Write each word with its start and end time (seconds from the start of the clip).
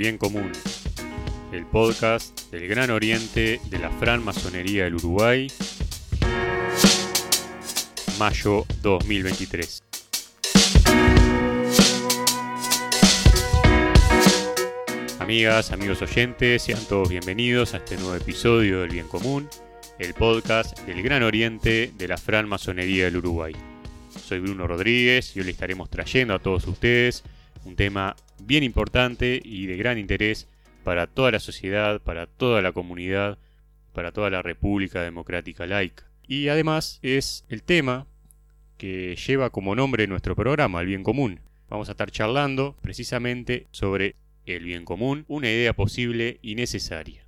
Bien 0.00 0.16
Común, 0.16 0.50
el 1.52 1.66
podcast 1.66 2.50
del 2.50 2.68
Gran 2.68 2.90
Oriente 2.90 3.60
de 3.68 3.78
la 3.78 3.90
Fran 3.90 4.24
Masonería 4.24 4.84
del 4.84 4.94
Uruguay, 4.94 5.52
mayo 8.18 8.64
2023. 8.80 9.82
Amigas, 15.18 15.70
amigos 15.70 16.00
oyentes, 16.00 16.62
sean 16.62 16.82
todos 16.88 17.10
bienvenidos 17.10 17.74
a 17.74 17.76
este 17.76 17.98
nuevo 17.98 18.14
episodio 18.14 18.80
del 18.80 18.92
Bien 18.92 19.06
Común, 19.06 19.50
el 19.98 20.14
podcast 20.14 20.78
del 20.86 21.02
Gran 21.02 21.24
Oriente 21.24 21.92
de 21.98 22.08
la 22.08 22.16
Fran 22.16 22.48
Masonería 22.48 23.04
del 23.04 23.18
Uruguay. 23.18 23.54
Soy 24.18 24.38
Bruno 24.38 24.66
Rodríguez 24.66 25.36
y 25.36 25.40
hoy 25.40 25.44
le 25.44 25.52
estaremos 25.52 25.90
trayendo 25.90 26.32
a 26.32 26.38
todos 26.38 26.66
ustedes 26.66 27.22
un 27.66 27.76
tema 27.76 28.16
bien 28.46 28.62
importante 28.62 29.40
y 29.44 29.66
de 29.66 29.76
gran 29.76 29.98
interés 29.98 30.48
para 30.84 31.06
toda 31.06 31.30
la 31.30 31.40
sociedad, 31.40 32.00
para 32.00 32.26
toda 32.26 32.62
la 32.62 32.72
comunidad, 32.72 33.38
para 33.92 34.12
toda 34.12 34.30
la 34.30 34.42
República 34.42 35.02
Democrática 35.02 35.66
Laica. 35.66 36.04
Y 36.26 36.48
además 36.48 36.98
es 37.02 37.44
el 37.48 37.62
tema 37.62 38.06
que 38.76 39.16
lleva 39.16 39.50
como 39.50 39.74
nombre 39.74 40.06
nuestro 40.06 40.34
programa, 40.34 40.80
el 40.80 40.86
bien 40.86 41.02
común. 41.02 41.40
Vamos 41.68 41.88
a 41.88 41.92
estar 41.92 42.10
charlando 42.10 42.76
precisamente 42.80 43.66
sobre 43.72 44.16
el 44.46 44.64
bien 44.64 44.84
común, 44.84 45.24
una 45.28 45.48
idea 45.48 45.74
posible 45.74 46.38
y 46.42 46.54
necesaria. 46.54 47.24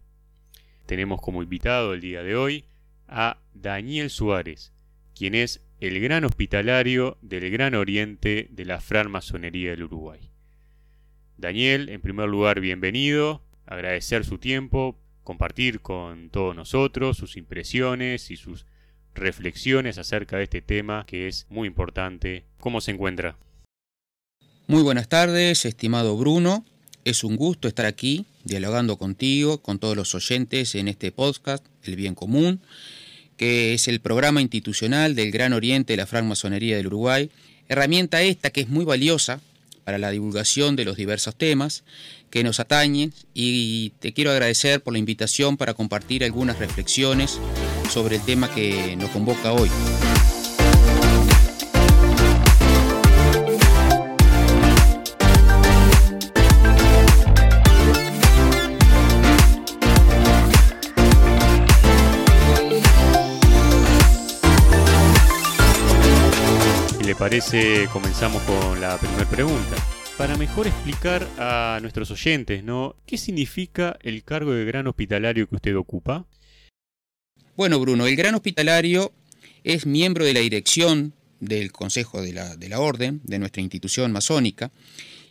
Tenemos 0.87 1.21
como 1.21 1.43
invitado 1.43 1.95
el 1.95 2.01
día 2.01 2.23
de 2.23 2.37
hoy 2.37 2.65
a 3.07 3.38
Daniel 3.55 4.10
Suárez, 4.10 4.73
quien 5.15 5.35
es 5.35 5.60
el 5.80 6.01
gran 6.01 6.24
hospitalario 6.24 7.18
del 7.23 7.51
Gran 7.51 7.74
Oriente 7.74 8.49
de 8.51 8.65
la 8.65 8.80
Francmasonería 8.80 9.71
del 9.71 9.85
Uruguay. 9.85 10.32
Daniel, 11.43 11.88
en 11.88 12.01
primer 12.01 12.29
lugar, 12.29 12.60
bienvenido, 12.60 13.43
agradecer 13.66 14.24
su 14.24 14.38
tiempo, 14.38 14.96
compartir 15.24 15.80
con 15.80 16.30
todos 16.30 16.54
nosotros 16.54 17.16
sus 17.16 17.37
impresiones 17.37 18.30
y 18.30 18.37
sus 18.37 18.65
reflexiones 19.12 19.99
acerca 19.99 20.37
de 20.37 20.45
este 20.45 20.62
tema 20.62 21.04
que 21.04 21.26
es 21.26 21.49
muy 21.51 21.66
importante. 21.66 22.45
¿Cómo 22.60 22.80
se 22.80 22.93
encuentra? 22.93 23.37
Muy 24.68 24.84
buenas 24.84 25.09
tardes, 25.09 25.65
estimado 25.65 26.16
Bruno. 26.16 26.65
Es 27.04 27.24
un 27.24 27.34
gusto 27.34 27.66
estar 27.66 27.87
aquí 27.87 28.24
dialogando 28.45 28.96
contigo, 28.96 29.60
con 29.62 29.80
todos 29.80 29.96
los 29.96 30.15
oyentes 30.15 30.77
en 30.77 30.87
este 30.87 31.10
podcast, 31.10 31.66
El 31.82 31.96
Bien 31.96 32.15
Común, 32.15 32.60
que 33.37 33.74
es 33.74 33.88
el 33.88 33.99
programa 33.99 34.40
institucional 34.40 35.16
del 35.16 35.32
Gran 35.32 35.54
Oriente 35.54 35.95
de 35.95 35.96
la 35.96 36.06
Francmasonería 36.06 36.77
del 36.77 36.87
Uruguay. 36.87 37.32
Herramienta 37.68 38.23
esta 38.23 38.51
que 38.51 38.60
es 38.60 38.68
muy 38.68 38.84
valiosa 38.84 39.40
para 39.85 39.99
la 39.99 40.11
divulgación 40.11 40.77
de 40.77 40.85
los 40.85 40.97
diversos 40.97 41.35
temas 41.37 41.85
que 42.30 42.45
nos 42.45 42.61
atañen 42.61 43.13
y 43.35 43.91
te 44.01 44.13
quiero 44.13 44.30
agradecer 44.30 44.83
por 44.83 44.93
la 44.93 44.99
invitación 44.99 45.57
para 45.57 45.74
compartir 45.74 46.24
algunas 46.24 46.59
reflexiones 46.59 47.39
sobre 47.91 48.16
el 48.16 48.23
tema 48.23 48.52
que 48.55 48.97
nos 48.97 49.11
convoca 49.11 49.52
hoy. 49.52 49.69
Parece, 67.15 67.89
comenzamos 67.93 68.43
con 68.43 68.81
la 68.81 68.99
primera 68.99 69.28
pregunta. 69.28 69.77
Para 70.19 70.37
mejor 70.37 70.67
explicar 70.67 71.27
a 71.39 71.78
nuestros 71.81 72.11
oyentes, 72.11 72.62
¿no? 72.62 72.97
¿Qué 73.06 73.19
significa 73.19 73.99
el 74.03 74.25
cargo 74.25 74.53
de 74.53 74.65
gran 74.65 74.87
hospitalario 74.87 75.49
que 75.49 75.56
usted 75.56 75.77
ocupa? 75.77 76.27
Bueno, 77.56 77.81
Bruno, 77.81 78.06
el 78.06 78.17
gran 78.17 78.34
hospitalario 78.34 79.12
es 79.65 79.87
miembro 79.87 80.25
de 80.25 80.34
la 80.34 80.41
dirección 80.41 81.12
del 81.41 81.73
Consejo 81.73 82.23
de 82.23 82.33
la, 82.33 82.56
de 82.56 82.69
la 82.69 82.81
Orden, 82.81 83.21
de 83.25 83.39
nuestra 83.39 83.62
institución 83.62 84.12
masónica, 84.12 84.71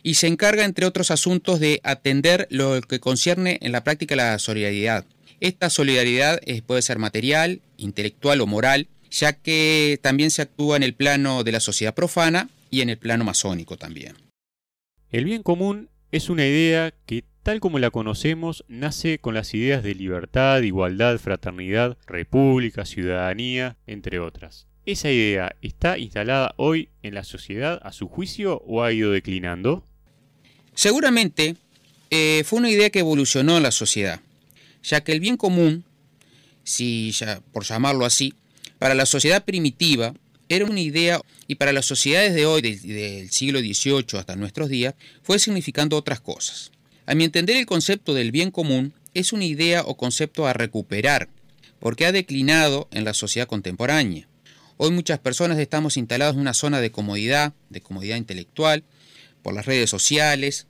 y 0.02 0.14
se 0.14 0.26
encarga, 0.26 0.64
entre 0.64 0.86
otros 0.86 1.10
asuntos, 1.10 1.60
de 1.60 1.80
atender 1.84 2.46
lo 2.50 2.80
que 2.82 3.00
concierne 3.00 3.58
en 3.62 3.72
la 3.72 3.84
práctica 3.84 4.16
la 4.16 4.38
solidaridad. 4.38 5.06
Esta 5.40 5.70
solidaridad 5.70 6.40
eh, 6.44 6.62
puede 6.62 6.82
ser 6.82 6.98
material, 6.98 7.60
intelectual 7.76 8.40
o 8.40 8.46
moral, 8.46 8.88
ya 9.12 9.34
que 9.34 10.00
también 10.02 10.30
se 10.30 10.42
actúa 10.42 10.76
en 10.76 10.82
el 10.82 10.94
plano 10.94 11.44
de 11.44 11.52
la 11.52 11.60
sociedad 11.60 11.94
profana 11.94 12.48
y 12.70 12.80
en 12.80 12.88
el 12.88 12.98
plano 12.98 13.24
masónico 13.24 13.76
también. 13.76 14.16
El 15.10 15.26
bien 15.26 15.42
común 15.42 15.90
es 16.10 16.30
una 16.30 16.46
idea 16.46 16.94
que, 17.04 17.24
tal 17.42 17.60
como 17.60 17.78
la 17.78 17.90
conocemos, 17.90 18.64
nace 18.68 19.18
con 19.18 19.34
las 19.34 19.52
ideas 19.52 19.82
de 19.82 19.94
libertad, 19.94 20.62
igualdad, 20.62 21.18
fraternidad, 21.18 21.98
república, 22.06 22.86
ciudadanía, 22.86 23.76
entre 23.86 24.18
otras. 24.18 24.66
¿Esa 24.86 25.10
idea 25.10 25.54
está 25.60 25.98
instalada 25.98 26.54
hoy 26.56 26.88
en 27.02 27.14
la 27.14 27.24
sociedad 27.24 27.80
a 27.84 27.92
su 27.92 28.08
juicio 28.08 28.62
o 28.66 28.82
ha 28.82 28.92
ido 28.92 29.12
declinando? 29.12 29.84
Seguramente 30.74 31.56
eh, 32.10 32.42
fue 32.46 32.60
una 32.60 32.70
idea 32.70 32.88
que 32.88 33.00
evolucionó 33.00 33.58
en 33.58 33.62
la 33.62 33.70
sociedad, 33.70 34.20
ya 34.82 35.04
que 35.04 35.12
el 35.12 35.20
bien 35.20 35.36
común, 35.36 35.84
si 36.64 37.12
ya, 37.12 37.40
por 37.52 37.64
llamarlo 37.64 38.06
así, 38.06 38.34
para 38.82 38.96
la 38.96 39.06
sociedad 39.06 39.44
primitiva 39.44 40.12
era 40.48 40.64
una 40.64 40.80
idea 40.80 41.20
y 41.46 41.54
para 41.54 41.72
las 41.72 41.86
sociedades 41.86 42.34
de 42.34 42.46
hoy, 42.46 42.62
del, 42.62 43.30
siglo 43.30 43.60
XVIII 43.60 44.18
hasta 44.18 44.34
nuestros 44.34 44.68
días, 44.68 44.96
fue 45.22 45.38
significando 45.38 45.96
otras 45.96 46.20
cosas. 46.20 46.72
A 47.06 47.14
mi 47.14 47.22
entender, 47.22 47.56
el 47.56 47.64
concepto 47.64 48.12
del 48.12 48.32
bien 48.32 48.50
común 48.50 48.92
es 49.14 49.32
una 49.32 49.44
idea 49.44 49.82
o 49.82 49.96
concepto 49.96 50.48
a 50.48 50.52
recuperar, 50.52 51.28
porque 51.78 52.06
ha 52.06 52.10
declinado 52.10 52.88
en 52.90 53.04
la 53.04 53.14
sociedad 53.14 53.46
contemporánea. 53.46 54.26
Hoy 54.78 54.90
muchas 54.90 55.20
personas 55.20 55.60
estamos 55.60 55.96
instalados 55.96 56.34
en 56.34 56.40
una 56.40 56.52
zona 56.52 56.80
de 56.80 56.90
comodidad, 56.90 57.52
de 57.70 57.82
comodidad 57.82 58.16
intelectual, 58.16 58.82
por 59.44 59.54
las 59.54 59.66
redes 59.66 59.90
sociales, 59.90 60.66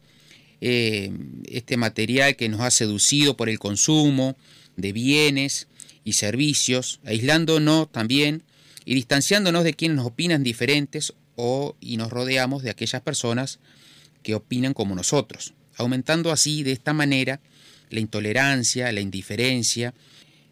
eh, 0.61 1.11
este 1.47 1.79
material 1.79 2.37
que 2.37 2.51
nos 2.51 2.61
ha 2.61 2.71
seducido 2.71 3.39
por 3.39 3.49
el 3.49 3.59
consumo 3.59 4.37
de 4.77 4.93
bienes, 4.93 5.67
y 6.05 6.15
servicios, 6.15 7.01
aislándonos 7.05 7.91
también 7.91 8.43
y 8.85 8.95
distanciándonos 8.95 9.65
de 9.65 9.75
quienes 9.75 9.97
nos 9.97 10.07
opinan 10.07 10.43
diferentes 10.43 11.15
o 11.37 11.77
y 11.81 11.97
nos 11.97 12.11
rodeamos 12.11 12.63
de 12.63 12.71
aquellas 12.71 13.03
personas 13.03 13.59
que 14.23 14.35
opinan 14.35 14.75
como 14.75 14.95
nosotros, 14.95 15.55
aumentando 15.77 16.31
así 16.33 16.63
de 16.63 16.73
esta 16.73 16.93
manera 16.93 17.41
la 17.91 18.01
intolerancia, 18.01 18.91
la 18.93 19.01
indiferencia 19.01 19.95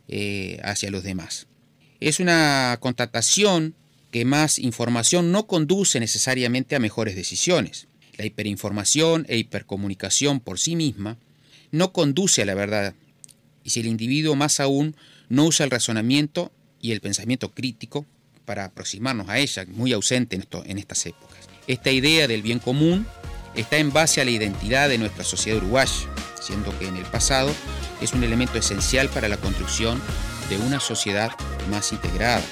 eh, 0.09 0.61
hacia 0.63 0.91
los 0.91 1.03
demás. 1.03 1.47
Es 2.01 2.21
una 2.21 2.77
constatación 2.81 3.75
que 4.11 4.25
más 4.25 4.59
información 4.59 5.33
no 5.33 5.47
conduce 5.47 6.01
necesariamente 6.01 6.75
a 6.75 6.81
mejores 6.81 7.15
decisiones. 7.15 7.87
La 8.17 8.27
hiperinformación 8.27 9.25
e 9.29 9.39
hipercomunicación 9.39 10.41
por 10.41 10.59
sí 10.59 10.77
misma 10.77 11.17
no 11.71 11.93
conduce 11.93 12.43
a 12.43 12.47
la 12.47 12.55
verdad, 12.55 12.95
y 13.63 13.71
si 13.71 13.81
el 13.81 13.87
individuo 13.87 14.35
más 14.35 14.59
aún 14.61 14.97
no 15.31 15.47
usa 15.47 15.65
el 15.65 15.71
razonamiento 15.71 16.53
y 16.83 16.93
el 16.93 17.01
pensamiento 17.01 17.53
crítico 17.53 18.05
para 18.45 18.65
aproximarnos 18.65 19.29
a 19.29 19.39
ella, 19.39 19.65
muy 19.69 19.93
ausente 19.93 20.37
en, 20.37 20.43
esto, 20.43 20.63
en 20.67 20.77
estas 20.77 21.07
épocas. 21.07 21.49
Esta 21.67 21.91
idea 21.91 22.27
del 22.27 22.43
bien 22.43 22.59
común 22.59 23.07
está 23.55 23.79
en 23.79 23.93
base 23.93 24.21
a 24.21 24.25
la 24.25 24.33
identidad 24.33 24.89
de 24.89 24.99
nuestra 24.99 25.25
sociedad 25.25 25.59
uruguaya, 25.59 25.93
siendo 26.41 26.77
que 26.79 26.89
en 26.89 26.97
el 26.97 27.05
pasado 27.05 27.55
es 28.01 28.13
un 28.13 28.25
elemento 28.25 28.59
esencial 28.59 29.09
para 29.09 29.29
la 29.29 29.37
construcción 29.37 30.01
de 30.49 30.59
una 30.59 30.81
sociedad 30.81 31.31
más 31.71 31.93
integrada. 31.93 32.43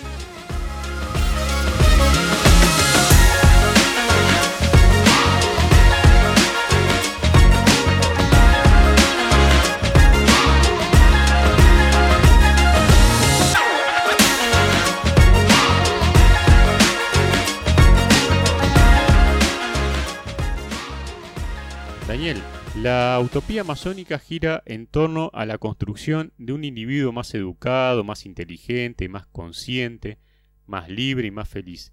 La 22.82 23.18
utopía 23.20 23.64
masónica 23.64 24.20
gira 24.20 24.62
en 24.64 24.86
torno 24.86 25.32
a 25.34 25.46
la 25.46 25.58
construcción 25.58 26.32
de 26.38 26.52
un 26.52 26.62
individuo 26.62 27.10
más 27.10 27.34
educado, 27.34 28.04
más 28.04 28.24
inteligente, 28.24 29.08
más 29.08 29.26
consciente, 29.26 30.18
más 30.64 30.88
libre 30.88 31.26
y 31.26 31.32
más 31.32 31.48
feliz, 31.48 31.92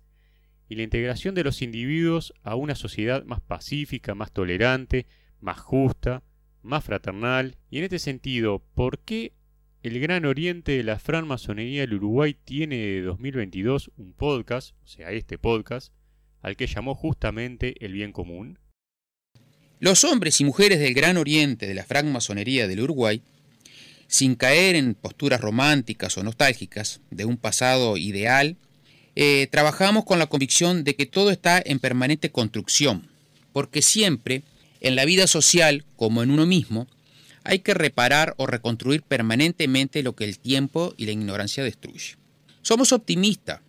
y 0.70 0.76
la 0.76 0.84
integración 0.84 1.34
de 1.34 1.44
los 1.44 1.64
individuos 1.64 2.36
a 2.44 2.54
una 2.54 2.76
sociedad 2.76 3.26
más 3.26 3.42
pacífica, 3.42 4.14
más 4.14 4.32
tolerante, 4.32 5.08
más 5.40 5.60
justa, 5.60 6.22
más 6.62 6.84
fraternal, 6.84 7.58
y 7.72 7.80
en 7.80 7.86
este 7.86 7.98
sentido, 7.98 8.64
¿por 8.76 9.00
qué 9.00 9.34
el 9.82 10.00
Gran 10.00 10.24
Oriente 10.26 10.74
de 10.74 10.84
la 10.84 11.00
francmasonería 11.00 11.82
del 11.82 11.96
Uruguay 11.96 12.38
tiene 12.46 12.78
de 12.78 13.02
2022 13.02 13.92
un 13.98 14.14
podcast, 14.14 14.76
o 14.84 14.88
sea, 14.88 15.10
este 15.10 15.40
podcast, 15.40 15.92
al 16.42 16.56
que 16.56 16.68
llamó 16.68 16.94
justamente 16.94 17.84
El 17.84 17.94
Bien 17.94 18.12
Común? 18.12 18.60
Los 19.80 20.06
hombres 20.06 20.40
y 20.40 20.46
mujeres 20.46 20.80
del 20.80 20.94
Gran 20.94 21.18
Oriente 21.18 21.68
de 21.68 21.74
la 21.74 21.84
francmasonería 21.84 22.68
del 22.68 22.80
Uruguay, 22.80 23.22
sin 24.08 24.36
caer 24.36 24.76
en 24.76 24.96
posturas 24.96 25.42
románticas 25.42 26.18
o 26.18 26.24
nostálgicas 26.24 27.02
de 27.12 27.26
un 27.26 27.36
pasado 27.36 27.98
ideal, 27.98 28.56
eh, 29.18 29.48
trabajamos 29.52 30.06
con 30.06 30.18
la 30.18 30.28
convicción 30.28 30.86
de 30.86 30.96
que 30.96 31.06
todo 31.06 31.30
está 31.30 31.62
en 31.64 31.80
permanente 31.80 32.32
construcción, 32.32 33.08
porque 33.52 33.82
siempre, 33.82 34.44
en 34.80 34.96
la 34.96 35.04
vida 35.04 35.28
social 35.28 35.84
como 35.98 36.24
en 36.24 36.32
uno 36.32 36.46
mismo, 36.46 36.88
hay 37.44 37.60
que 37.60 37.74
reparar 37.74 38.34
o 38.38 38.48
reconstruir 38.48 39.02
permanentemente 39.04 40.04
lo 40.04 40.16
que 40.16 40.24
el 40.24 40.40
tiempo 40.40 40.94
y 40.96 41.06
la 41.06 41.12
ignorancia 41.12 41.64
destruye. 41.64 42.16
Somos 42.62 42.94
optimistas 42.94 43.60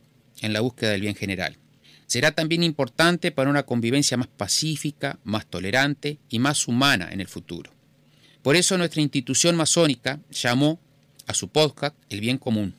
en 0.40 0.52
la 0.52 0.60
búsqueda 0.60 0.90
del 0.90 1.00
bien 1.00 1.16
general. 1.16 1.58
Será 2.06 2.32
también 2.32 2.62
importante 2.62 3.32
para 3.32 3.50
una 3.50 3.64
convivencia 3.64 4.16
más 4.16 4.28
pacífica, 4.28 5.18
más 5.24 5.46
tolerante 5.46 6.18
y 6.28 6.38
más 6.38 6.68
humana 6.68 7.08
en 7.10 7.20
el 7.20 7.28
futuro. 7.28 7.72
Por 8.42 8.54
eso 8.54 8.78
nuestra 8.78 9.02
institución 9.02 9.56
masónica 9.56 10.20
llamó 10.30 10.80
a 11.26 11.34
su 11.34 11.48
podcast 11.48 11.96
El 12.08 12.20
Bien 12.20 12.38
Común, 12.38 12.74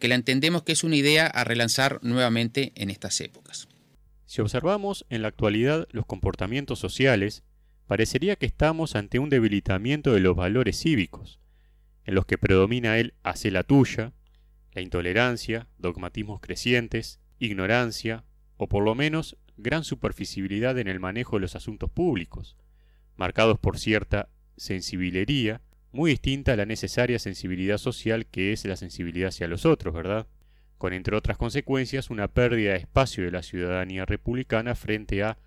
que 0.00 0.08
la 0.08 0.16
entendemos 0.16 0.64
que 0.64 0.72
es 0.72 0.82
una 0.82 0.96
idea 0.96 1.26
a 1.26 1.44
relanzar 1.44 2.00
nuevamente 2.02 2.72
en 2.74 2.90
estas 2.90 3.20
épocas. 3.20 3.68
Si 4.26 4.40
observamos 4.40 5.06
en 5.10 5.22
la 5.22 5.28
actualidad 5.28 5.86
los 5.92 6.06
comportamientos 6.06 6.80
sociales, 6.80 7.44
parecería 7.86 8.34
que 8.34 8.46
estamos 8.46 8.96
ante 8.96 9.20
un 9.20 9.30
debilitamiento 9.30 10.12
de 10.12 10.20
los 10.20 10.34
valores 10.34 10.80
cívicos, 10.80 11.38
en 12.04 12.16
los 12.16 12.26
que 12.26 12.38
predomina 12.38 12.98
el 12.98 13.14
hace 13.22 13.52
la 13.52 13.62
tuya, 13.62 14.12
la 14.72 14.82
intolerancia, 14.82 15.68
dogmatismos 15.78 16.40
crecientes, 16.40 17.20
ignorancia, 17.38 18.24
o 18.56 18.68
por 18.68 18.84
lo 18.84 18.94
menos 18.94 19.36
gran 19.56 19.84
superficialidad 19.84 20.78
en 20.78 20.88
el 20.88 21.00
manejo 21.00 21.36
de 21.36 21.40
los 21.40 21.56
asuntos 21.56 21.90
públicos, 21.90 22.56
marcados 23.16 23.58
por 23.58 23.78
cierta 23.78 24.28
sensibilería, 24.56 25.60
muy 25.92 26.10
distinta 26.10 26.52
a 26.52 26.56
la 26.56 26.66
necesaria 26.66 27.18
sensibilidad 27.18 27.78
social 27.78 28.26
que 28.26 28.52
es 28.52 28.64
la 28.64 28.76
sensibilidad 28.76 29.28
hacia 29.28 29.48
los 29.48 29.64
otros, 29.64 29.94
¿verdad? 29.94 30.26
Con 30.78 30.92
entre 30.92 31.16
otras 31.16 31.36
consecuencias 31.36 32.10
una 32.10 32.28
pérdida 32.28 32.72
de 32.72 32.78
espacio 32.78 33.24
de 33.24 33.30
la 33.30 33.42
ciudadanía 33.42 34.04
republicana 34.04 34.74
frente 34.74 35.22
a 35.22 35.38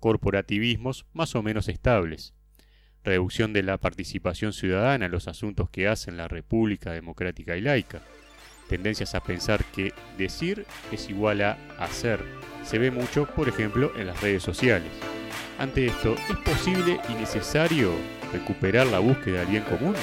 corporativismos 0.00 1.06
más 1.12 1.36
o 1.36 1.42
menos 1.42 1.68
estables, 1.68 2.34
reducción 3.04 3.52
de 3.52 3.62
la 3.62 3.78
participación 3.78 4.52
ciudadana 4.52 5.06
en 5.06 5.12
los 5.12 5.28
asuntos 5.28 5.70
que 5.70 5.86
hacen 5.86 6.16
la 6.16 6.26
República 6.26 6.92
Democrática 6.92 7.56
y 7.56 7.60
Laica, 7.60 8.02
tendencias 8.68 9.14
a 9.14 9.22
pensar 9.22 9.64
que 9.64 9.92
decir 10.16 10.66
es 10.90 11.08
igual 11.10 11.42
a 11.42 11.58
hacer 11.78 12.20
se 12.64 12.78
ve 12.78 12.90
mucho, 12.90 13.26
por 13.26 13.48
ejemplo, 13.48 13.92
en 13.96 14.06
las 14.06 14.20
redes 14.20 14.42
sociales. 14.42 14.90
Ante 15.58 15.86
esto, 15.86 16.14
¿es 16.30 16.36
posible 16.38 17.00
y 17.08 17.14
necesario 17.14 17.92
recuperar 18.32 18.86
la 18.86 18.98
búsqueda 18.98 19.40
del 19.40 19.48
bien 19.48 19.62
común? 19.64 19.94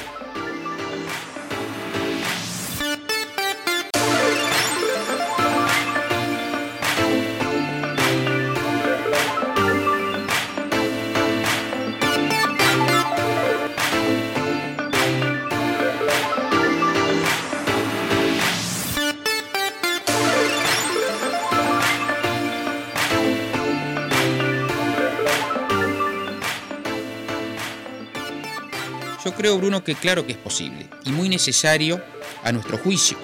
Creo, 29.39 29.57
Bruno, 29.57 29.85
que 29.85 29.95
claro 29.95 30.25
que 30.25 30.33
es 30.33 30.37
posible 30.37 30.89
y 31.05 31.11
muy 31.11 31.29
necesario 31.29 32.03
a 32.43 32.51
nuestro 32.51 32.77
juicio. 32.77 33.17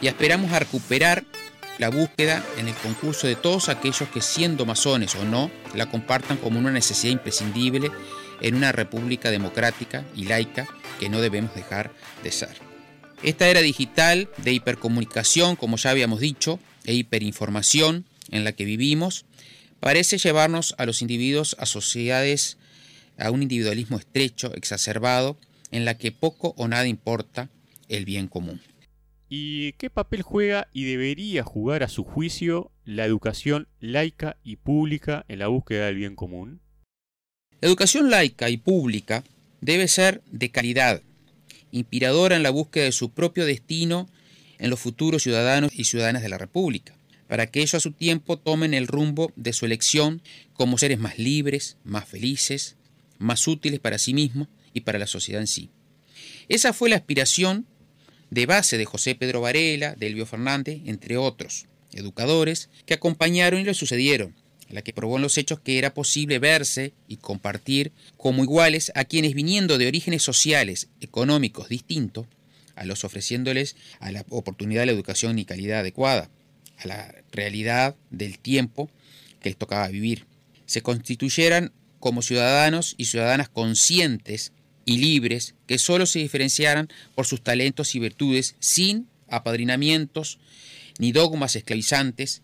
Y 0.00 0.06
esperamos 0.06 0.52
a 0.52 0.60
recuperar 0.60 1.24
la 1.78 1.88
búsqueda 1.88 2.44
en 2.56 2.68
el 2.68 2.74
concurso 2.74 3.26
de 3.26 3.34
todos 3.34 3.68
aquellos 3.68 4.08
que, 4.10 4.22
siendo 4.22 4.64
masones 4.64 5.16
o 5.16 5.24
no, 5.24 5.50
la 5.74 5.90
compartan 5.90 6.36
como 6.36 6.60
una 6.60 6.70
necesidad 6.70 7.12
imprescindible 7.12 7.90
en 8.42 8.54
una 8.54 8.70
república 8.70 9.32
democrática 9.32 10.04
y 10.14 10.26
laica 10.26 10.68
que 11.00 11.08
no 11.08 11.20
debemos 11.20 11.52
dejar 11.56 11.90
de 12.22 12.30
ser. 12.30 12.54
Esta 13.24 13.48
era 13.48 13.60
digital 13.60 14.28
de 14.36 14.52
hipercomunicación, 14.52 15.56
como 15.56 15.78
ya 15.78 15.90
habíamos 15.90 16.20
dicho, 16.20 16.60
e 16.84 16.94
hiperinformación 16.94 18.04
en 18.30 18.44
la 18.44 18.52
que 18.52 18.64
vivimos, 18.64 19.24
parece 19.80 20.16
llevarnos 20.16 20.76
a 20.78 20.86
los 20.86 21.02
individuos 21.02 21.56
a 21.58 21.66
sociedades 21.66 22.56
a 23.18 23.30
un 23.30 23.42
individualismo 23.42 23.98
estrecho, 23.98 24.54
exacerbado, 24.54 25.38
en 25.70 25.84
la 25.84 25.98
que 25.98 26.12
poco 26.12 26.54
o 26.56 26.68
nada 26.68 26.86
importa 26.86 27.50
el 27.88 28.04
bien 28.04 28.28
común. 28.28 28.60
¿Y 29.28 29.72
qué 29.72 29.90
papel 29.90 30.22
juega 30.22 30.68
y 30.72 30.84
debería 30.84 31.42
jugar 31.42 31.82
a 31.82 31.88
su 31.88 32.04
juicio 32.04 32.70
la 32.84 33.04
educación 33.04 33.68
laica 33.80 34.36
y 34.44 34.56
pública 34.56 35.24
en 35.28 35.40
la 35.40 35.48
búsqueda 35.48 35.86
del 35.86 35.96
bien 35.96 36.14
común? 36.14 36.60
La 37.60 37.68
educación 37.68 38.10
laica 38.10 38.50
y 38.50 38.58
pública 38.58 39.24
debe 39.60 39.88
ser 39.88 40.22
de 40.30 40.50
calidad, 40.50 41.02
inspiradora 41.72 42.36
en 42.36 42.42
la 42.42 42.50
búsqueda 42.50 42.84
de 42.84 42.92
su 42.92 43.12
propio 43.12 43.46
destino 43.46 44.08
en 44.58 44.70
los 44.70 44.78
futuros 44.78 45.22
ciudadanos 45.22 45.72
y 45.74 45.84
ciudadanas 45.84 46.22
de 46.22 46.28
la 46.28 46.38
República, 46.38 46.94
para 47.26 47.46
que 47.46 47.60
ellos 47.60 47.74
a 47.74 47.80
su 47.80 47.92
tiempo 47.92 48.38
tomen 48.38 48.74
el 48.74 48.86
rumbo 48.86 49.32
de 49.36 49.52
su 49.52 49.66
elección 49.66 50.22
como 50.52 50.78
seres 50.78 50.98
más 50.98 51.18
libres, 51.18 51.78
más 51.82 52.06
felices, 52.06 52.76
más 53.18 53.46
útiles 53.46 53.80
para 53.80 53.98
sí 53.98 54.14
mismos 54.14 54.48
y 54.72 54.80
para 54.80 54.98
la 54.98 55.06
sociedad 55.06 55.40
en 55.40 55.46
sí. 55.46 55.70
Esa 56.48 56.72
fue 56.72 56.90
la 56.90 56.96
aspiración 56.96 57.66
de 58.30 58.46
base 58.46 58.78
de 58.78 58.84
José 58.84 59.14
Pedro 59.14 59.40
Varela, 59.40 59.94
de 59.94 60.06
Elvio 60.08 60.26
Fernández, 60.26 60.80
entre 60.86 61.16
otros 61.16 61.66
educadores 61.92 62.68
que 62.86 62.94
acompañaron 62.94 63.60
y 63.60 63.64
le 63.64 63.74
sucedieron, 63.74 64.34
la 64.68 64.82
que 64.82 64.92
probó 64.92 65.16
en 65.16 65.22
los 65.22 65.38
hechos 65.38 65.60
que 65.60 65.78
era 65.78 65.94
posible 65.94 66.38
verse 66.38 66.92
y 67.06 67.18
compartir 67.18 67.92
como 68.16 68.42
iguales 68.42 68.90
a 68.94 69.04
quienes 69.04 69.34
viniendo 69.34 69.78
de 69.78 69.86
orígenes 69.86 70.22
sociales, 70.22 70.88
económicos 71.00 71.68
distintos, 71.68 72.26
a 72.74 72.84
los 72.84 73.04
ofreciéndoles 73.04 73.76
a 74.00 74.10
la 74.10 74.24
oportunidad 74.30 74.82
de 74.82 74.86
la 74.86 74.92
educación 74.92 75.38
y 75.38 75.44
calidad 75.44 75.80
adecuada, 75.80 76.28
a 76.78 76.88
la 76.88 77.14
realidad 77.30 77.94
del 78.10 78.38
tiempo 78.38 78.90
que 79.40 79.50
les 79.50 79.58
tocaba 79.58 79.86
vivir, 79.88 80.26
se 80.66 80.82
constituyeran 80.82 81.72
como 82.04 82.20
ciudadanos 82.20 82.96
y 82.98 83.06
ciudadanas 83.06 83.48
conscientes 83.48 84.52
y 84.84 84.98
libres 84.98 85.54
que 85.66 85.78
solo 85.78 86.04
se 86.04 86.18
diferenciaran 86.18 86.90
por 87.14 87.26
sus 87.26 87.42
talentos 87.42 87.94
y 87.94 87.98
virtudes 87.98 88.56
sin 88.58 89.08
apadrinamientos 89.26 90.38
ni 90.98 91.12
dogmas 91.12 91.56
esclavizantes 91.56 92.42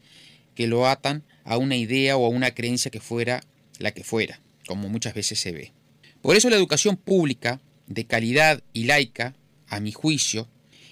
que 0.55 0.67
lo 0.67 0.88
atan 0.88 1.25
a 1.45 1.59
una 1.59 1.76
idea 1.76 2.17
o 2.17 2.25
a 2.25 2.31
una 2.31 2.52
creencia 2.52 2.90
que 2.90 3.00
fuera 3.00 3.43
la 3.79 3.90
que 3.90 4.02
fuera, 4.02 4.40
como 4.67 4.88
muchas 4.88 5.12
veces 5.12 5.38
se 5.38 5.52
ve. 5.52 5.75
Por 6.23 6.37
eso 6.37 6.49
la 6.49 6.57
educación 6.57 6.97
pública, 6.97 7.61
de 7.87 8.07
calidad 8.07 8.62
y 8.73 8.85
laica, 8.85 9.35
a 9.69 9.79
mi 9.79 9.93
juicio, 9.93 10.49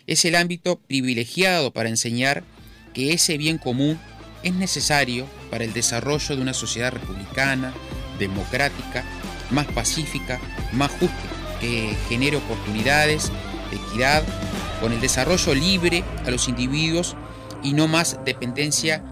es 0.06 0.26
el 0.26 0.34
ámbito 0.34 0.78
privilegiado 0.78 1.72
para 1.72 1.88
enseñar 1.88 2.44
que 2.92 3.14
ese 3.14 3.38
bien 3.38 3.56
común 3.56 3.98
es 4.42 4.52
necesario 4.52 5.26
para 5.50 5.64
el 5.64 5.72
desarrollo 5.72 6.36
de 6.36 6.42
una 6.42 6.52
sociedad 6.52 6.92
republicana, 6.92 7.72
democrática, 8.18 9.04
más 9.50 9.66
pacífica, 9.66 10.40
más 10.72 10.90
justa, 10.92 11.16
que 11.60 11.96
genere 12.08 12.36
oportunidades, 12.36 13.32
equidad, 13.72 14.22
con 14.80 14.92
el 14.92 15.00
desarrollo 15.00 15.54
libre 15.54 16.04
a 16.26 16.30
los 16.30 16.48
individuos 16.48 17.16
y 17.62 17.72
no 17.72 17.88
más 17.88 18.18
dependencia 18.24 19.02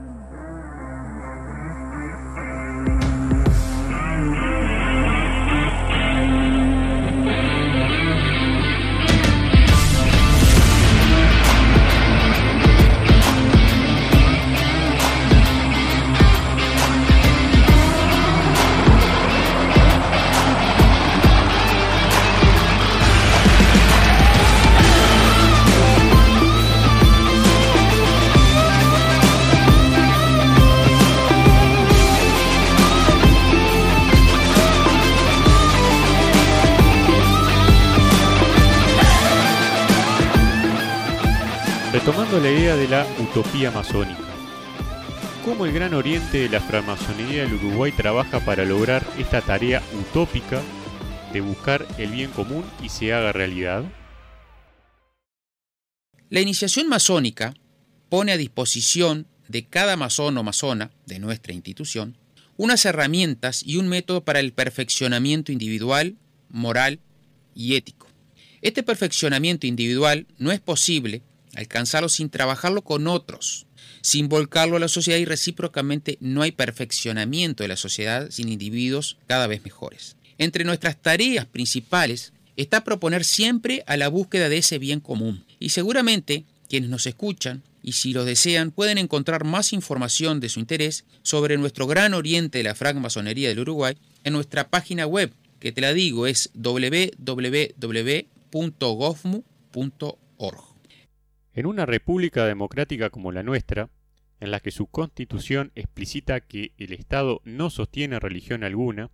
La 42.43 42.51
idea 42.53 42.77
de 42.77 42.87
la 42.87 43.07
utopía 43.19 43.71
masónica, 43.71 44.23
cómo 45.43 45.65
el 45.65 45.73
Gran 45.73 45.95
Oriente 45.95 46.39
de 46.39 46.49
la 46.51 46.61
francmasonería 46.61 47.43
del 47.43 47.55
Uruguay 47.55 47.93
trabaja 47.93 48.41
para 48.41 48.67
lograr 48.67 49.05
esta 49.19 49.41
tarea 49.41 49.83
utópica 49.99 50.61
de 51.33 51.41
buscar 51.41 51.87
el 51.97 52.11
bien 52.11 52.31
común 52.31 52.63
y 52.83 52.91
se 52.91 53.15
haga 53.15 53.33
realidad? 53.33 53.85
La 56.29 56.41
iniciación 56.41 56.89
masónica 56.89 57.55
pone 58.11 58.33
a 58.33 58.37
disposición 58.37 59.27
de 59.49 59.65
cada 59.65 59.97
masón 59.97 60.37
o 60.37 60.43
masona 60.43 60.91
de 61.07 61.19
nuestra 61.19 61.55
institución 61.55 62.19
unas 62.59 62.85
herramientas 62.85 63.63
y 63.65 63.79
un 63.79 63.89
método 63.89 64.25
para 64.25 64.41
el 64.41 64.53
perfeccionamiento 64.53 65.53
individual, 65.53 66.17
moral 66.51 67.01
y 67.55 67.77
ético. 67.77 68.09
Este 68.61 68.83
perfeccionamiento 68.83 69.67
individual 69.67 70.27
no 70.39 70.53
es 70.53 70.61
posible 70.61 71.23
alcanzarlo 71.57 72.09
sin 72.09 72.31
trabajarlo 72.31 72.83
con 72.83 73.09
otros, 73.09 73.67
sin 74.03 74.29
volcarlo 74.29 74.77
a 74.77 74.81
la 74.81 74.89
sociedad 74.89 75.19
y 75.19 75.25
recíprocamente 75.25 76.19
no 76.21 76.43
hay 76.43 76.53
perfeccionamiento 76.53 77.65
de 77.65 77.69
la 77.69 77.77
sociedad 77.77 78.31
sin 78.31 78.49
individuos 78.49 79.17
cada 79.27 79.47
vez 79.47 79.65
mejores. 79.65 80.17
Entre 80.39 80.65
nuestras 80.65 81.01
tareas 81.01 81.47
principales 81.47 82.33
está 82.57 82.85
proponer 82.85 83.25
siempre 83.25 83.83
a 83.87 83.97
la 83.97 84.09
búsqueda 84.09 84.49
de 84.49 84.59
ese 84.59 84.79
bien 84.79 85.01
común. 85.01 85.45
Y 85.59 85.71
seguramente 85.71 86.45
quienes 86.69 86.91
nos 86.91 87.07
escuchan 87.07 87.63
y 87.83 87.93
si 87.93 88.13
lo 88.13 88.25
desean 88.25 88.73
pueden 88.73 88.99
encontrar 88.99 89.45
más 89.45 89.73
información 89.73 90.41
de 90.41 90.49
su 90.49 90.59
interés 90.61 91.05
sobre 91.23 91.57
nuestro 91.57 91.87
gran 91.87 92.15
oriente 92.15 92.59
de 92.59 92.65
la 92.65 92.75
francmasonería 92.75 93.49
del 93.49 93.61
Uruguay 93.61 93.97
en 94.25 94.33
nuestra 94.33 94.69
página 94.69 95.07
web, 95.07 95.33
que 95.61 95.71
te 95.73 95.81
la 95.81 95.93
digo 95.93 96.27
es 96.27 96.51
www.gofmu.org. 96.55 96.97
En 101.57 101.65
una 101.65 101.87
república 101.87 102.45
democrática 102.45 103.09
como 103.09 103.33
la 103.33 103.43
nuestra, 103.43 103.89
en 104.41 104.51
la 104.51 104.61
que 104.61 104.71
su 104.71 104.89
constitución 104.89 105.73
explicita 105.75 106.43
que 106.43 106.75
el 106.77 106.93
Estado 106.93 107.41
no 107.45 107.71
sostiene 107.71 108.21
religión 108.21 108.63
alguna 108.63 109.11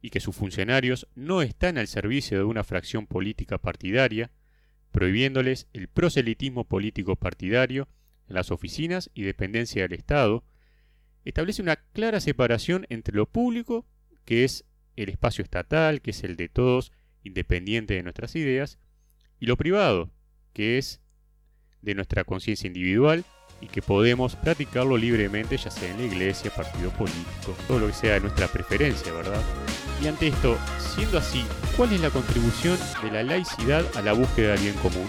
y 0.00 0.08
que 0.08 0.20
sus 0.20 0.34
funcionarios 0.34 1.08
no 1.14 1.42
están 1.42 1.76
al 1.76 1.86
servicio 1.86 2.38
de 2.38 2.44
una 2.44 2.64
fracción 2.64 3.06
política 3.06 3.58
partidaria, 3.58 4.30
prohibiéndoles 4.92 5.68
el 5.74 5.88
proselitismo 5.88 6.64
político 6.64 7.16
partidario 7.16 7.86
en 8.28 8.36
las 8.36 8.50
oficinas 8.50 9.10
y 9.12 9.24
dependencia 9.24 9.82
del 9.82 9.92
Estado, 9.92 10.44
establece 11.26 11.60
una 11.60 11.76
clara 11.76 12.20
separación 12.20 12.86
entre 12.88 13.14
lo 13.14 13.26
público, 13.26 13.86
que 14.24 14.44
es 14.44 14.64
el 14.96 15.10
espacio 15.10 15.44
estatal, 15.44 16.00
que 16.00 16.12
es 16.12 16.24
el 16.24 16.36
de 16.36 16.48
todos, 16.48 16.92
independiente 17.24 17.92
de 17.92 18.02
nuestras 18.02 18.34
ideas, 18.36 18.78
y 19.38 19.44
lo 19.44 19.58
privado, 19.58 20.10
que 20.54 20.78
es 20.78 21.02
de 21.82 21.94
nuestra 21.94 22.24
conciencia 22.24 22.66
individual 22.66 23.24
y 23.60 23.66
que 23.66 23.82
podemos 23.82 24.36
practicarlo 24.36 24.96
libremente, 24.96 25.56
ya 25.56 25.70
sea 25.70 25.90
en 25.90 25.98
la 25.98 26.04
iglesia, 26.04 26.50
partido 26.54 26.90
político, 26.90 27.56
todo 27.66 27.80
lo 27.80 27.86
que 27.88 27.92
sea 27.92 28.14
de 28.14 28.20
nuestra 28.20 28.46
preferencia, 28.46 29.12
¿verdad? 29.12 29.42
Y 30.02 30.06
ante 30.06 30.28
esto, 30.28 30.56
siendo 30.78 31.18
así, 31.18 31.44
¿cuál 31.76 31.92
es 31.92 32.00
la 32.00 32.10
contribución 32.10 32.78
de 33.02 33.10
la 33.10 33.22
laicidad 33.22 33.84
a 33.96 34.02
la 34.02 34.12
búsqueda 34.12 34.52
del 34.52 34.60
bien 34.60 34.74
común? 34.76 35.06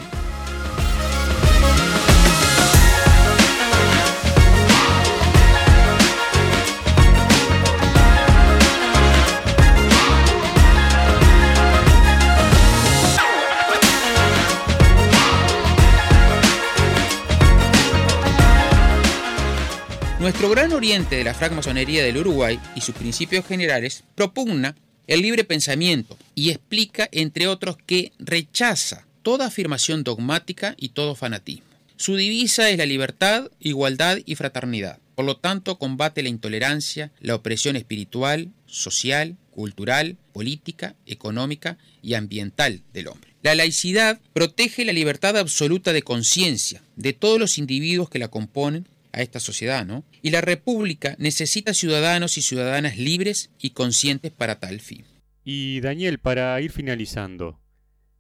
Nuestro 20.30 20.52
gran 20.52 20.74
oriente 20.74 21.16
de 21.16 21.24
la 21.24 21.34
francmasonería 21.34 22.04
del 22.04 22.18
Uruguay 22.18 22.60
y 22.76 22.82
sus 22.82 22.94
principios 22.94 23.48
generales 23.48 24.04
propugna 24.14 24.76
el 25.08 25.24
libre 25.24 25.44
pensamiento 25.44 26.20
y 26.36 26.52
explica, 26.52 27.10
entre 27.12 27.48
otros, 27.48 27.78
que 27.84 28.12
rechaza 28.20 29.08
toda 29.24 29.48
afirmación 29.48 30.04
dogmática 30.04 30.76
y 30.78 30.90
todo 30.90 31.16
fanatismo. 31.16 31.66
Su 31.98 32.16
divisa 32.16 32.70
es 32.70 32.78
la 32.78 32.86
libertad, 32.86 33.50
igualdad 33.60 34.20
y 34.24 34.36
fraternidad. 34.36 35.00
Por 35.16 35.26
lo 35.26 35.36
tanto, 35.36 35.80
combate 35.80 36.22
la 36.22 36.30
intolerancia, 36.30 37.12
la 37.22 37.34
opresión 37.34 37.76
espiritual, 37.76 38.50
social, 38.68 39.36
cultural, 39.50 40.16
política, 40.32 40.94
económica 41.08 41.80
y 42.04 42.14
ambiental 42.14 42.84
del 42.94 43.08
hombre. 43.08 43.34
La 43.42 43.56
laicidad 43.56 44.20
protege 44.34 44.86
la 44.86 44.94
libertad 44.94 45.38
absoluta 45.38 45.92
de 45.92 46.04
conciencia 46.04 46.84
de 46.98 47.14
todos 47.14 47.40
los 47.40 47.58
individuos 47.58 48.12
que 48.12 48.20
la 48.20 48.28
componen 48.28 48.86
a 49.12 49.22
esta 49.22 49.40
sociedad, 49.40 49.86
¿no? 49.86 50.06
Y 50.22 50.32
la 50.32 50.42
República 50.42 51.16
necesita 51.20 51.74
ciudadanos 51.74 52.38
y 52.38 52.42
ciudadanas 52.42 52.98
libres 52.98 53.52
y 53.60 53.72
conscientes 53.72 54.32
para 54.32 54.60
tal 54.60 54.80
fin. 54.80 55.06
Y 55.44 55.82
Daniel, 55.82 56.20
para 56.20 56.60
ir 56.62 56.72
finalizando, 56.72 57.60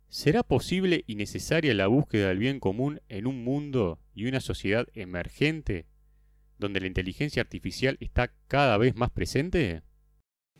¿será 0.10 0.44
posible 0.44 1.04
y 1.08 1.16
necesaria 1.16 1.74
la 1.74 1.88
búsqueda 1.88 2.30
del 2.30 2.40
bien 2.40 2.60
común 2.60 3.02
en 3.10 3.28
un 3.28 3.44
mundo 3.44 4.00
y 4.16 4.26
una 4.26 4.40
sociedad 4.40 4.88
emergente 4.94 5.86
donde 6.58 6.80
la 6.80 6.88
inteligencia 6.88 7.42
artificial 7.42 7.98
está 8.00 8.32
cada 8.48 8.78
vez 8.78 8.96
más 8.96 9.12
presente? 9.12 9.82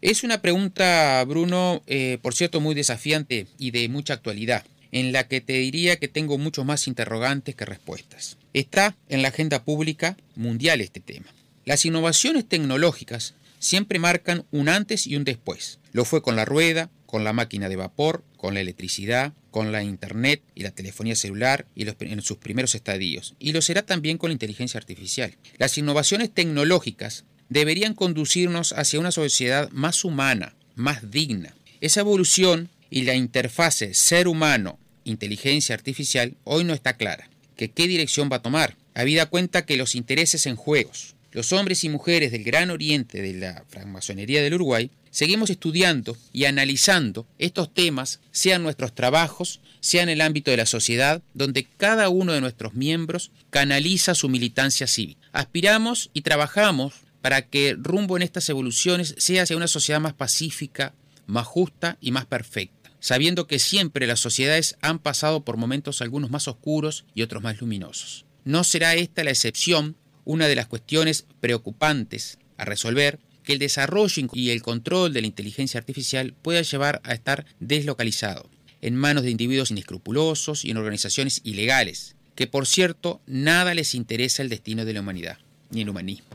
Es 0.02 0.24
una 0.24 0.42
pregunta, 0.42 1.24
Bruno, 1.28 1.82
eh, 1.88 2.20
por 2.22 2.34
cierto, 2.34 2.62
muy 2.62 2.74
desafiante 2.74 3.48
y 3.58 3.72
de 3.72 3.90
mucha 3.90 4.14
actualidad 4.14 4.64
en 4.92 5.12
la 5.12 5.28
que 5.28 5.42
te 5.42 5.54
diría 5.54 5.98
que 5.98 6.08
tengo 6.08 6.38
muchos 6.38 6.66
más 6.66 6.88
interrogantes 6.88 7.56
que 7.56 7.66
respuestas. 7.66 8.38
Está 8.54 8.96
en 9.08 9.22
la 9.22 9.30
agenda 9.30 9.64
pública 9.64 10.18
mundial 10.36 10.82
este 10.82 11.00
tema. 11.00 11.28
Las 11.66 11.86
innovaciones 11.86 12.48
tecnológicas 12.48 13.36
siempre 13.60 14.00
marcan 14.00 14.46
un 14.52 14.70
antes 14.70 15.06
y 15.06 15.16
un 15.16 15.24
después. 15.24 15.80
Lo 15.92 16.06
fue 16.06 16.22
con 16.22 16.36
la 16.36 16.46
rueda, 16.46 16.90
con 17.06 17.24
la 17.24 17.34
máquina 17.34 17.70
de 17.70 17.76
vapor, 17.76 18.24
con 18.38 18.54
la 18.54 18.62
electricidad, 18.62 19.34
con 19.52 19.72
la 19.72 19.84
internet 19.84 20.42
y 20.56 20.64
la 20.64 20.72
telefonía 20.72 21.16
celular 21.16 21.66
y 21.76 21.88
en 21.88 22.22
sus 22.22 22.38
primeros 22.38 22.76
estadios. 22.76 23.36
Y 23.40 23.52
lo 23.52 23.62
será 23.62 23.82
también 23.82 24.18
con 24.18 24.30
la 24.30 24.34
inteligencia 24.34 24.78
artificial. 24.78 25.36
Las 25.58 25.78
innovaciones 25.78 26.32
tecnológicas 26.34 27.26
deberían 27.50 27.96
conducirnos 27.96 28.74
hacia 28.74 29.00
una 29.00 29.12
sociedad 29.12 29.70
más 29.72 30.06
humana, 30.06 30.56
más 30.76 31.12
digna. 31.12 31.56
Esa 31.82 32.02
evolución 32.02 32.70
y 32.90 33.04
la 33.04 33.16
interfase 33.16 33.94
ser 33.94 34.28
humano-inteligencia 34.28 35.76
artificial 35.76 36.36
hoy 36.44 36.64
no 36.64 36.74
está 36.74 36.98
clara. 36.98 37.30
¿Que 37.56 37.72
¿Qué 37.72 37.88
dirección 37.88 38.30
va 38.32 38.38
a 38.38 38.42
tomar? 38.42 38.78
Habida 38.96 39.28
cuenta 39.28 39.66
que 39.66 39.78
los 39.78 39.96
intereses 39.96 40.46
en 40.46 40.56
juegos, 40.56 41.16
los 41.32 41.54
hombres 41.54 41.84
y 41.84 41.90
mujeres 41.90 42.32
del 42.32 42.44
gran 42.44 42.70
oriente 42.72 43.22
de 43.22 43.34
la 43.34 43.64
francmasonería 43.68 44.42
del 44.42 44.56
Uruguay, 44.56 44.92
seguimos 45.12 45.50
estudiando 45.50 46.18
y 46.34 46.46
analizando 46.46 47.28
estos 47.38 47.74
temas, 47.74 48.20
sean 48.32 48.64
nuestros 48.64 48.96
trabajos, 48.96 49.62
sea 49.80 50.04
en 50.04 50.10
el 50.10 50.22
ámbito 50.22 50.52
de 50.52 50.58
la 50.58 50.66
sociedad, 50.66 51.22
donde 51.34 51.66
cada 51.66 52.10
uno 52.10 52.34
de 52.34 52.42
nuestros 52.42 52.74
miembros 52.74 53.32
canaliza 53.50 54.16
su 54.16 54.30
militancia 54.30 54.88
cívica. 54.88 55.28
Aspiramos 55.32 56.10
y 56.14 56.22
trabajamos 56.22 56.94
para 57.22 57.44
que 57.44 57.76
rumbo 57.78 58.18
en 58.18 58.24
estas 58.24 58.50
evoluciones 58.50 59.16
sea 59.18 59.44
hacia 59.44 59.58
una 59.58 59.68
sociedad 59.68 60.00
más 60.00 60.14
pacífica, 60.14 60.94
más 61.28 61.46
justa 61.46 61.98
y 62.02 62.12
más 62.12 62.26
perfecta 62.26 62.79
sabiendo 63.00 63.48
que 63.48 63.60
siempre 63.60 64.08
las 64.08 64.20
sociedades 64.20 64.78
han 64.82 65.00
pasado 65.00 65.44
por 65.44 65.58
momentos 65.58 66.02
algunos 66.02 66.30
más 66.30 66.48
oscuros 66.48 67.06
y 67.14 67.22
otros 67.22 67.44
más 67.44 67.60
luminosos. 67.60 68.26
No 68.46 68.64
será 68.64 68.96
esta 68.96 69.24
la 69.24 69.32
excepción, 69.32 69.96
una 70.26 70.48
de 70.48 70.56
las 70.56 70.68
cuestiones 70.68 71.26
preocupantes 71.40 72.40
a 72.58 72.66
resolver 72.66 73.20
que 73.44 73.54
el 73.54 73.60
desarrollo 73.60 74.28
y 74.34 74.52
el 74.52 74.62
control 74.62 75.14
de 75.14 75.22
la 75.22 75.28
inteligencia 75.28 75.80
artificial 75.80 76.36
pueda 76.42 76.62
llevar 76.62 77.02
a 77.04 77.14
estar 77.14 77.46
deslocalizado 77.60 78.50
en 78.82 78.96
manos 78.96 79.24
de 79.24 79.32
individuos 79.32 79.72
inescrupulosos 79.72 80.66
y 80.66 80.72
en 80.72 80.78
organizaciones 80.78 81.42
ilegales, 81.44 82.16
que 82.36 82.48
por 82.48 82.68
cierto 82.68 83.22
nada 83.26 83.74
les 83.74 83.96
interesa 83.96 84.42
el 84.42 84.50
destino 84.50 84.86
de 84.86 84.94
la 84.94 85.02
humanidad, 85.02 85.38
ni 85.72 85.82
el 85.82 85.90
humanismo. 85.90 86.30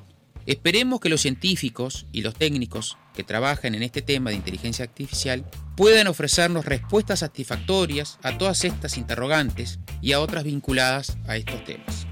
Esperemos 0.47 1.01
que 1.01 1.09
los 1.09 1.23
científicos 1.23 2.07
y 2.13 2.21
los 2.21 2.35
técnicos 2.35 2.99
que 3.15 3.25
trabajan 3.25 3.75
en 3.75 3.83
este 3.83 4.03
tema 4.03 4.29
de 4.29 4.37
inteligencia 4.37 4.85
artificial 4.85 5.43
puedan 5.75 6.07
ofrecernos 6.07 6.67
respuestas 6.67 7.21
satisfactorias 7.21 8.19
a 8.23 8.37
todas 8.37 8.63
estas 8.65 8.99
interrogantes 8.99 9.79
y 10.03 10.13
a 10.13 10.21
otras 10.21 10.45
vinculadas 10.45 11.17
a 11.27 11.39
estos 11.39 11.65
temas. 11.65 12.07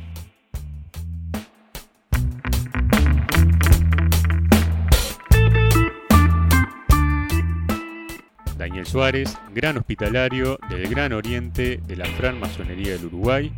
Daniel 8.56 8.86
Suárez, 8.86 9.36
gran 9.54 9.76
hospitalario 9.76 10.58
del 10.70 10.88
Gran 10.88 11.12
Oriente 11.12 11.82
de 11.86 11.96
la 11.96 12.06
Masonería 12.32 12.92
del 12.92 13.06
Uruguay. 13.06 13.52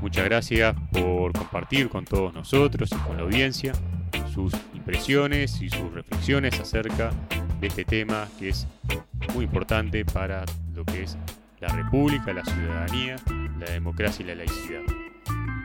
Muchas 0.00 0.26
gracias 0.26 0.76
por 0.92 1.32
compartir 1.32 1.88
con 1.88 2.04
todos 2.04 2.32
nosotros 2.32 2.90
y 2.92 2.96
con 2.96 3.16
la 3.16 3.24
audiencia 3.24 3.72
sus 4.36 4.52
impresiones 4.74 5.62
y 5.62 5.70
sus 5.70 5.90
reflexiones 5.94 6.60
acerca 6.60 7.10
de 7.58 7.68
este 7.68 7.86
tema 7.86 8.28
que 8.38 8.50
es 8.50 8.66
muy 9.34 9.46
importante 9.46 10.04
para 10.04 10.44
lo 10.74 10.84
que 10.84 11.04
es 11.04 11.16
la 11.58 11.68
república, 11.68 12.34
la 12.34 12.44
ciudadanía, 12.44 13.16
la 13.58 13.70
democracia 13.72 14.22
y 14.22 14.28
la 14.28 14.34
laicidad. 14.34 14.82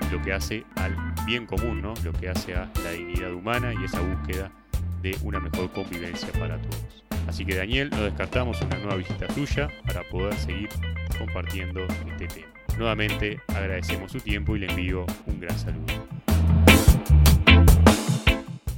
lo 0.10 0.22
que 0.22 0.34
hace 0.34 0.64
al 0.76 0.96
bien 1.26 1.46
común, 1.46 1.82
¿no? 1.82 1.94
lo 2.04 2.14
que 2.14 2.30
hace 2.30 2.54
a 2.54 2.70
la 2.84 2.92
dignidad 2.92 3.34
humana 3.34 3.74
y 3.74 3.84
esa 3.84 4.00
búsqueda 4.00 4.52
de 5.02 5.18
una 5.24 5.40
mejor 5.40 5.72
convivencia 5.72 6.32
para 6.34 6.58
todos. 6.58 7.04
Así 7.28 7.46
que 7.46 7.56
Daniel, 7.56 7.90
no 7.90 8.04
descartamos 8.04 8.62
una 8.62 8.78
nueva 8.78 8.96
visita 8.96 9.28
tuya 9.28 9.70
para 9.86 10.02
poder 10.10 10.34
seguir 10.36 10.70
compartiendo 11.18 11.86
este 12.10 12.28
tema. 12.28 12.48
Nuevamente 12.78 13.42
agradecemos 13.50 14.12
su 14.14 14.20
tiempo 14.20 14.56
y 14.56 14.60
le 14.60 14.68
envío 14.68 15.06
un 15.28 15.40
gran 15.42 15.58
saludo. 15.58 16.11